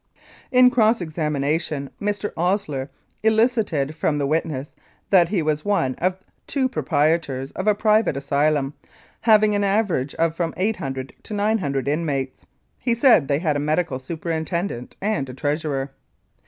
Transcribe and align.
In 0.51 0.71
cross 0.71 0.99
examination, 0.99 1.91
Mr. 2.01 2.33
Osier 2.35 2.89
elicited 3.21 3.93
from 3.95 4.17
the 4.17 4.25
witness 4.25 4.73
that 5.11 5.29
he 5.29 5.43
was 5.43 5.63
one 5.63 5.93
of 6.01 6.17
two 6.47 6.67
proprietors 6.67 7.51
of 7.51 7.67
a 7.67 7.75
private 7.75 8.17
asylum, 8.17 8.73
having 9.19 9.53
an 9.53 9.63
average 9.63 10.15
of 10.15 10.33
from 10.33 10.55
800 10.57 11.13
to 11.21 11.35
900 11.35 11.87
inmates. 11.87 12.47
He 12.79 12.95
said 12.95 13.27
they 13.27 13.37
had 13.37 13.55
a 13.55 13.59
medical 13.59 13.99
superintendent 13.99 14.95
and 15.03 15.29
a 15.29 15.35
treasurer. 15.35 15.91